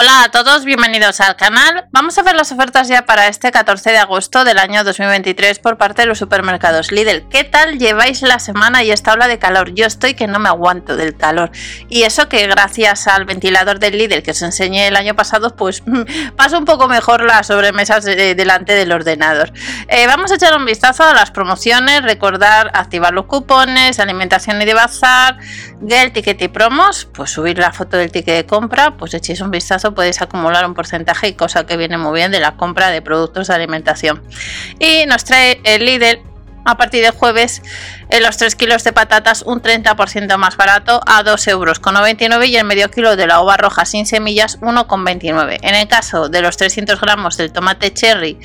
Hola 0.00 0.22
a 0.22 0.30
todos, 0.30 0.64
bienvenidos 0.64 1.20
al 1.20 1.34
canal. 1.34 1.88
Vamos 1.90 2.16
a 2.18 2.22
ver 2.22 2.36
las 2.36 2.52
ofertas 2.52 2.86
ya 2.86 3.04
para 3.04 3.26
este 3.26 3.50
14 3.50 3.90
de 3.90 3.98
agosto 3.98 4.44
del 4.44 4.60
año 4.60 4.84
2023 4.84 5.58
por 5.58 5.76
parte 5.76 6.02
de 6.02 6.06
los 6.06 6.18
supermercados 6.18 6.92
Lidl. 6.92 7.28
¿Qué 7.28 7.42
tal 7.42 7.80
lleváis 7.80 8.22
la 8.22 8.38
semana 8.38 8.84
y 8.84 8.92
esta 8.92 9.14
ola 9.14 9.26
de 9.26 9.40
calor? 9.40 9.74
Yo 9.74 9.86
estoy 9.86 10.14
que 10.14 10.28
no 10.28 10.38
me 10.38 10.50
aguanto 10.50 10.94
del 10.94 11.16
calor. 11.16 11.50
Y 11.88 12.04
eso 12.04 12.28
que 12.28 12.46
gracias 12.46 13.08
al 13.08 13.24
ventilador 13.24 13.80
del 13.80 13.98
Lidl 13.98 14.22
que 14.22 14.30
os 14.30 14.42
enseñé 14.42 14.86
el 14.86 14.94
año 14.94 15.16
pasado, 15.16 15.56
pues 15.56 15.82
paso 16.36 16.58
un 16.58 16.64
poco 16.64 16.86
mejor 16.86 17.24
las 17.24 17.48
sobremesas 17.48 18.04
delante 18.04 18.74
del 18.74 18.92
ordenador. 18.92 19.52
Eh, 19.88 20.06
vamos 20.06 20.30
a 20.30 20.36
echar 20.36 20.56
un 20.56 20.64
vistazo 20.64 21.02
a 21.02 21.12
las 21.12 21.32
promociones, 21.32 22.04
recordar 22.04 22.70
activar 22.72 23.12
los 23.12 23.26
cupones, 23.26 23.98
alimentación 23.98 24.62
y 24.62 24.64
de 24.64 24.74
bazar, 24.74 25.38
el 25.90 26.12
ticket 26.12 26.40
y 26.40 26.46
promos, 26.46 27.04
pues 27.12 27.32
subir 27.32 27.58
la 27.58 27.72
foto 27.72 27.96
del 27.96 28.12
ticket 28.12 28.36
de 28.36 28.46
compra, 28.46 28.96
pues 28.96 29.12
echéis 29.14 29.40
un 29.40 29.50
vistazo 29.50 29.87
puedes 29.94 30.22
acumular 30.22 30.66
un 30.66 30.74
porcentaje 30.74 31.28
y 31.28 31.34
cosa 31.34 31.66
que 31.66 31.76
viene 31.76 31.98
muy 31.98 32.14
bien 32.14 32.30
de 32.30 32.40
la 32.40 32.56
compra 32.56 32.90
de 32.90 33.02
productos 33.02 33.48
de 33.48 33.54
alimentación. 33.54 34.22
Y 34.78 35.06
nos 35.06 35.24
trae 35.24 35.60
el 35.64 35.84
líder 35.84 36.20
a 36.68 36.76
partir 36.76 37.02
de 37.02 37.10
jueves 37.10 37.62
en 38.10 38.22
los 38.22 38.36
3 38.36 38.54
kilos 38.54 38.84
de 38.84 38.92
patatas 38.92 39.42
un 39.42 39.62
30% 39.62 40.36
más 40.36 40.56
barato 40.56 41.00
a 41.06 41.22
2,99 41.22 41.50
euros 41.50 42.46
y 42.46 42.56
el 42.56 42.64
medio 42.64 42.90
kilo 42.90 43.16
de 43.16 43.26
la 43.26 43.40
uva 43.40 43.56
roja 43.56 43.86
sin 43.86 44.06
semillas 44.06 44.60
1,29. 44.60 45.58
En 45.62 45.74
el 45.74 45.88
caso 45.88 46.28
de 46.28 46.42
los 46.42 46.56
300 46.58 47.00
gramos 47.00 47.38
del 47.38 47.52
tomate 47.52 47.92
cherry 47.92 48.38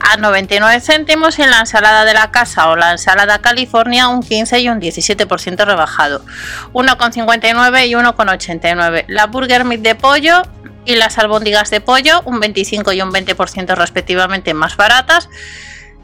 a 0.00 0.16
99 0.16 0.80
céntimos 0.80 1.38
y 1.38 1.42
en 1.42 1.50
la 1.50 1.60
ensalada 1.60 2.04
de 2.04 2.14
la 2.14 2.30
casa 2.30 2.70
o 2.70 2.76
la 2.76 2.92
ensalada 2.92 3.40
California 3.40 4.08
un 4.08 4.22
15 4.22 4.60
y 4.60 4.68
un 4.70 4.80
17% 4.80 5.64
rebajado 5.64 6.24
1,59 6.72 7.88
y 7.88 7.92
1,89. 7.92 9.04
La 9.08 9.26
burger 9.26 9.64
meat 9.64 9.80
de 9.80 9.94
pollo 9.94 10.42
y 10.86 10.96
las 10.96 11.18
albóndigas 11.18 11.70
de 11.70 11.80
pollo 11.80 12.22
un 12.24 12.40
25 12.40 12.92
y 12.92 13.02
un 13.02 13.12
20% 13.12 13.74
respectivamente 13.74 14.54
más 14.54 14.76
baratas 14.76 15.28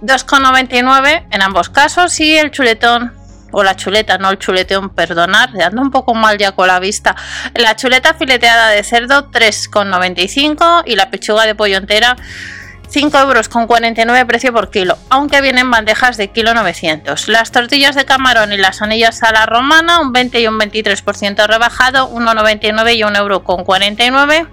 2,99 0.02 1.27
en 1.30 1.42
ambos 1.42 1.70
casos 1.70 2.19
y 2.20 2.36
el 2.36 2.50
chuletón 2.50 3.12
o 3.52 3.62
la 3.62 3.77
chuleta, 3.77 4.19
no 4.19 4.30
el 4.30 4.39
chuletón, 4.39 4.91
perdonar, 4.91 5.50
ando 5.61 5.83
un 5.83 5.91
poco 5.91 6.14
mal 6.14 6.39
ya 6.39 6.52
con 6.52 6.69
la 6.69 6.80
vista. 6.80 7.14
La 7.55 7.77
chuleta 7.77 8.14
fileteada 8.14 8.70
de 8.70 8.83
cerdo 8.83 9.30
3,95 9.30 10.84
y 10.86 10.96
la 10.96 11.11
pechuga 11.11 11.44
de 11.44 11.55
pollo 11.55 11.77
entera 11.77 12.17
5 12.89 13.19
euros 13.19 13.48
con 13.48 13.67
49 13.67 14.27
precio 14.27 14.52
por 14.52 14.70
kilo, 14.70 14.98
aunque 15.11 15.41
vienen 15.41 15.70
bandejas 15.70 16.17
de 16.17 16.28
kilo 16.28 16.55
900. 16.55 17.28
Las 17.28 17.52
tortillas 17.52 17.94
de 17.94 18.05
camarón 18.05 18.52
y 18.52 18.56
las 18.56 18.83
anillas 18.83 19.22
a 19.22 19.33
la 19.33 19.46
romana 19.46 20.00
un 20.00 20.12
20 20.12 20.41
y 20.41 20.46
un 20.46 20.58
23% 20.58 21.46
rebajado, 21.46 22.11
1,99 22.11 22.96
y 22.96 23.05
1 23.05 23.19
euro 23.19 23.44
con 23.44 23.64
49 23.64 24.46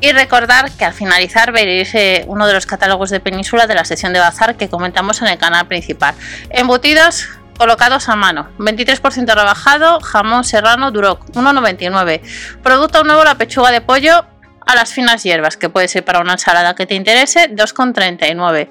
y 0.00 0.12
recordar 0.12 0.70
que 0.72 0.84
al 0.84 0.94
finalizar 0.94 1.52
veréis 1.52 1.94
eh, 1.94 2.24
uno 2.26 2.46
de 2.46 2.54
los 2.54 2.66
catálogos 2.66 3.10
de 3.10 3.20
Península 3.20 3.66
de 3.66 3.74
la 3.74 3.84
sesión 3.84 4.12
de 4.12 4.20
bazar 4.20 4.56
que 4.56 4.68
comentamos 4.68 5.20
en 5.22 5.28
el 5.28 5.38
canal 5.38 5.66
principal. 5.66 6.14
Embutidos 6.50 7.28
colocados 7.58 8.08
a 8.08 8.16
mano, 8.16 8.48
23% 8.58 9.34
rebajado, 9.34 10.00
jamón 10.00 10.44
serrano 10.44 10.90
Duroc, 10.90 11.26
1,99. 11.32 12.22
Producto 12.62 13.04
nuevo 13.04 13.22
la 13.22 13.34
pechuga 13.34 13.70
de 13.70 13.82
pollo 13.82 14.24
a 14.66 14.74
las 14.74 14.94
finas 14.94 15.22
hierbas, 15.22 15.58
que 15.58 15.68
puede 15.68 15.88
ser 15.88 16.02
para 16.04 16.20
una 16.20 16.32
ensalada 16.32 16.74
que 16.74 16.86
te 16.86 16.94
interese, 16.94 17.50
2,39. 17.50 18.70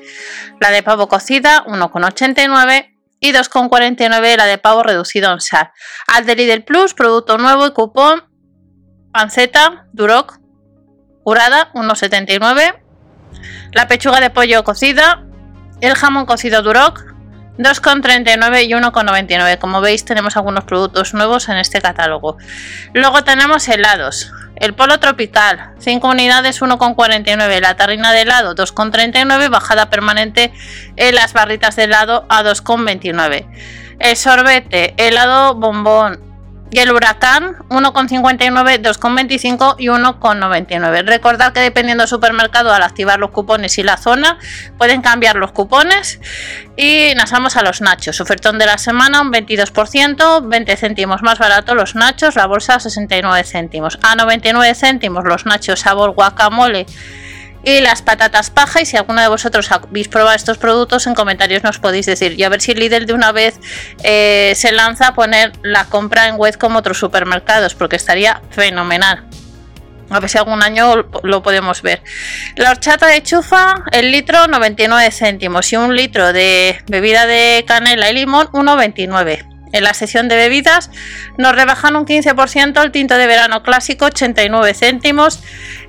La 0.59 0.71
de 0.71 0.81
pavo 0.81 1.07
cocida, 1.07 1.63
1,89 1.65 2.95
y 3.19 3.31
2,49 3.31 4.37
la 4.37 4.45
de 4.45 4.57
pavo 4.57 4.81
reducido 4.81 5.31
en 5.31 5.41
sal. 5.41 5.71
Al 6.07 6.25
Lidl 6.25 6.63
Plus, 6.63 6.95
producto 6.95 7.37
nuevo 7.37 7.67
y 7.67 7.73
cupón, 7.73 8.23
panceta, 9.11 9.85
Duroc, 9.93 10.38
curada 11.23 11.71
1,79. 11.73 12.75
La 13.71 13.87
pechuga 13.87 14.19
de 14.19 14.29
pollo 14.29 14.63
cocida. 14.63 15.23
El 15.81 15.95
jamón 15.95 16.25
cocido 16.25 16.61
Duroc 16.61 17.09
2,39 17.59 18.65
y 18.65 18.71
1,99. 18.71 19.57
Como 19.59 19.81
veis 19.81 20.05
tenemos 20.05 20.37
algunos 20.37 20.63
productos 20.63 21.13
nuevos 21.13 21.49
en 21.49 21.57
este 21.57 21.81
catálogo. 21.81 22.37
Luego 22.93 23.23
tenemos 23.23 23.67
helados. 23.67 24.31
El 24.55 24.73
polo 24.73 24.99
tropical, 24.99 25.71
5 25.79 26.07
unidades 26.07 26.61
1,49. 26.61 27.59
La 27.59 27.75
tarrina 27.75 28.13
de 28.13 28.21
helado 28.21 28.55
2,39. 28.55 29.49
Bajada 29.49 29.89
permanente 29.89 30.53
en 30.95 31.15
las 31.15 31.33
barritas 31.33 31.75
de 31.75 31.83
helado 31.83 32.25
a 32.29 32.43
2,29. 32.43 33.45
El 33.99 34.15
sorbete, 34.15 34.93
helado 34.97 35.55
bombón 35.55 36.28
y 36.71 36.79
el 36.79 36.91
huracán 36.91 37.57
1,59, 37.69 38.81
2,25 38.81 39.75
y 39.79 39.87
1,99. 39.87 41.05
Recordad 41.05 41.53
que 41.53 41.61
dependiendo 41.61 42.03
del 42.03 42.09
supermercado 42.09 42.71
al 42.73 42.83
activar 42.83 43.19
los 43.19 43.31
cupones 43.31 43.77
y 43.77 43.83
la 43.83 43.97
zona 43.97 44.37
pueden 44.77 45.01
cambiar 45.01 45.35
los 45.35 45.51
cupones 45.51 46.19
y 46.77 47.13
nos 47.15 47.31
vamos 47.31 47.57
a 47.57 47.63
los 47.63 47.81
nachos. 47.81 48.21
Ofertón 48.21 48.59
de 48.59 48.65
la 48.65 48.77
semana 48.77 49.21
un 49.21 49.31
22%, 49.31 50.47
20 50.47 50.77
céntimos 50.77 51.21
más 51.21 51.39
barato 51.39 51.75
los 51.75 51.95
nachos, 51.95 52.35
la 52.35 52.45
bolsa 52.45 52.79
69 52.79 53.43
céntimos. 53.43 53.97
A 54.01 54.15
99 54.15 54.75
céntimos 54.75 55.23
los 55.25 55.45
nachos 55.45 55.79
sabor 55.79 56.11
guacamole 56.11 56.85
y 57.63 57.81
las 57.81 58.01
patatas 58.01 58.49
paja. 58.49 58.81
Y 58.81 58.85
si 58.85 58.97
alguno 58.97 59.21
de 59.21 59.27
vosotros 59.27 59.71
habéis 59.71 60.07
probado 60.07 60.35
estos 60.35 60.57
productos, 60.57 61.07
en 61.07 61.15
comentarios 61.15 61.63
nos 61.63 61.79
podéis 61.79 62.05
decir. 62.05 62.39
Y 62.39 62.43
a 62.43 62.49
ver 62.49 62.61
si 62.61 62.73
Lidl 62.73 63.05
de 63.05 63.13
una 63.13 63.31
vez 63.31 63.59
eh, 64.03 64.53
se 64.55 64.71
lanza 64.71 65.07
a 65.07 65.13
poner 65.13 65.51
la 65.63 65.85
compra 65.85 66.27
en 66.27 66.35
web 66.35 66.57
como 66.57 66.79
otros 66.79 66.97
supermercados, 66.97 67.75
porque 67.75 67.95
estaría 67.95 68.41
fenomenal. 68.51 69.25
A 70.09 70.19
ver 70.19 70.29
si 70.29 70.37
algún 70.37 70.63
año 70.63 71.07
lo 71.23 71.43
podemos 71.43 71.81
ver. 71.81 72.01
La 72.55 72.71
horchata 72.71 73.05
de 73.07 73.21
chufa, 73.21 73.83
el 73.91 74.11
litro 74.11 74.47
99 74.47 75.11
céntimos 75.11 75.71
y 75.71 75.75
un 75.75 75.95
litro 75.95 76.33
de 76.33 76.81
bebida 76.87 77.27
de 77.27 77.63
canela 77.67 78.09
y 78.09 78.15
limón 78.15 78.47
1,29. 78.47 79.48
En 79.71 79.83
la 79.83 79.93
sección 79.93 80.27
de 80.27 80.35
bebidas 80.35 80.89
nos 81.37 81.55
rebajan 81.55 81.95
un 81.95 82.05
15% 82.05 82.81
el 82.83 82.91
tinto 82.91 83.17
de 83.17 83.27
verano 83.27 83.61
clásico 83.63 84.05
89 84.05 84.73
céntimos, 84.73 85.41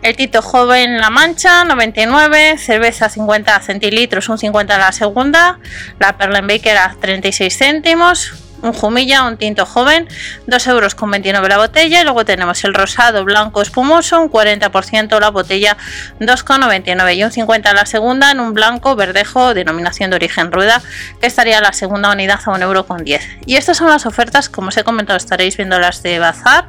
el 0.03 0.17
tito 0.17 0.43
joven 0.43 0.99
La 0.99 1.11
Mancha 1.11 1.65
99, 1.65 2.59
cerveza 2.59 3.09
50 3.09 3.61
centilitros 3.61 4.29
un 4.29 4.39
50 4.39 4.79
la 4.79 4.93
segunda, 4.93 5.59
la 5.99 6.17
Perlenbaker 6.17 6.77
a 6.77 6.97
36 7.01 7.57
céntimos, 7.57 8.33
un 8.63 8.73
jumilla, 8.73 9.25
un 9.25 9.37
tinto 9.37 9.67
joven, 9.67 10.09
2 10.47 10.67
euros 10.69 10.95
con 10.95 11.11
29 11.11 11.49
la 11.49 11.59
botella. 11.59 12.01
Y 12.01 12.05
luego 12.05 12.25
tenemos 12.25 12.63
el 12.65 12.75
rosado 12.75 13.25
blanco 13.25 13.63
espumoso, 13.63 14.21
un 14.21 14.31
40% 14.31 15.21
la 15.21 15.31
botella, 15.31 15.77
2,99 16.21 17.17
y 17.17 17.25
un 17.25 17.31
50 17.31 17.73
la 17.73 17.87
segunda 17.87 18.31
en 18.31 18.41
un 18.41 18.55
blanco 18.55 18.97
verdejo, 18.97 19.55
denominación 19.55 20.11
de 20.11 20.17
origen 20.17 20.53
rueda, 20.53 20.83
que 21.21 21.27
estaría 21.27 21.61
la 21.61 21.73
segunda 21.73 22.11
unidad 22.13 22.41
a 22.45 22.51
1 22.51 22.65
euro 22.65 22.87
con 22.87 23.05
10. 23.05 23.23
Y 23.47 23.57
estas 23.57 23.77
son 23.77 23.89
las 23.89 24.07
ofertas, 24.07 24.49
como 24.49 24.69
os 24.69 24.77
he 24.77 24.85
comentado, 24.85 25.17
estaréis 25.17 25.57
viendo 25.57 25.79
las 25.79 26.03
de 26.03 26.19
Bazar. 26.19 26.69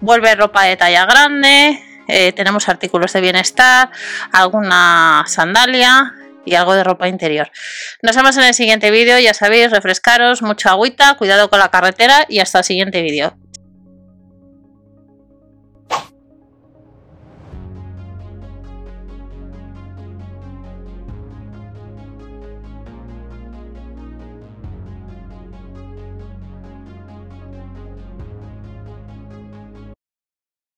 Vuelve 0.00 0.34
ropa 0.34 0.64
de 0.64 0.76
talla 0.76 1.06
grande. 1.06 1.82
Eh, 2.08 2.32
tenemos 2.32 2.68
artículos 2.70 3.12
de 3.12 3.20
bienestar, 3.20 3.90
alguna 4.32 5.24
sandalia, 5.26 6.14
y 6.48 6.54
algo 6.54 6.74
de 6.74 6.84
ropa 6.84 7.08
interior. 7.08 7.50
Nos 8.02 8.16
vemos 8.16 8.36
en 8.36 8.44
el 8.44 8.54
siguiente 8.54 8.90
vídeo, 8.90 9.18
ya 9.18 9.34
sabéis, 9.34 9.70
refrescaros, 9.70 10.42
mucha 10.42 10.70
agüita, 10.70 11.14
cuidado 11.14 11.50
con 11.50 11.58
la 11.58 11.70
carretera 11.70 12.24
y 12.28 12.40
hasta 12.40 12.58
el 12.58 12.64
siguiente 12.64 13.02
vídeo. 13.02 13.36